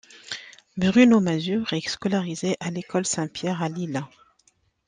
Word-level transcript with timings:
Bruno 0.77 1.19
Masure 1.19 1.71
est 1.73 1.87
scolarisé 1.87 2.57
à 2.59 2.71
l'école 2.71 3.05
Saint-Pierre, 3.05 3.61
à 3.61 3.69
Lille. 3.69 4.01